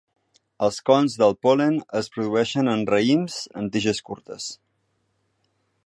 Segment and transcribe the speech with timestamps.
[0.67, 4.49] Els cons del pol·len es produeixen en raïms en tiges curtes.